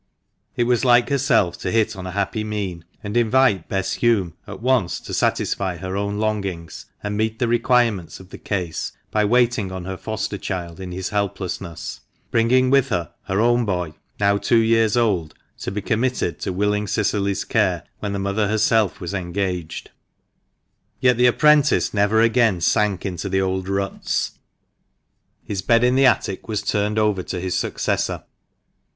[0.55, 4.59] It was like herself to hit on a happy mean, and invite Bess Hulme at
[4.59, 9.71] once to satisfy her own longings, and meet the requirements of the case, by waiting
[9.71, 11.99] on her foster child in his helplessness,
[12.31, 16.87] bringing with her her own boy, now two years old, to be committed to willing
[16.87, 19.89] Cicily's care when the mother was herself engaged.
[19.89, 21.11] HOUSE OF JOSHUA BROOKES.
[21.11, 21.11] 206 THE MANCHESTER MAN.
[21.11, 24.31] Yet the apprentice never again sank into the old ruts.
[25.43, 28.23] His bed in the attic was turned over to his successor.